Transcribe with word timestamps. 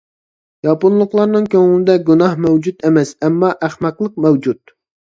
ياپونلۇقلارنىڭ 0.67 1.45
كۆڭلىدە 1.57 1.99
گۇناھ 2.09 2.35
مەۋجۇت 2.47 2.91
ئەمەس، 2.91 3.17
ئەمما 3.23 3.57
ئەخمەقلىق 3.69 4.21
مەۋجۇت. 4.29 4.79